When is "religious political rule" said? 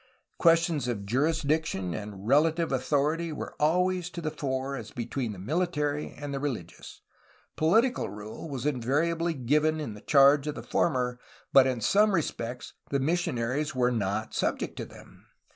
6.39-8.49